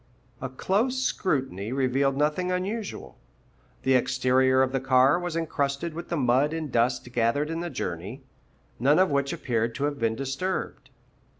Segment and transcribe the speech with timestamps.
[0.41, 3.19] A close scrutiny revealed nothing unusual.
[3.83, 7.69] The exterior of the car was encrusted with the mud and dust gathered in the
[7.69, 8.23] journey,
[8.79, 10.89] none of which appeared to have been disturbed.